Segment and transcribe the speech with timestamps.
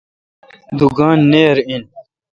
[0.77, 1.83] دوکان نیر این۔